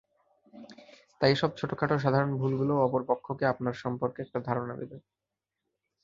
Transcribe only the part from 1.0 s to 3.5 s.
তাই এসব ছোটখাটো সাধারণ ভুলগুলোও অপর পক্ষকে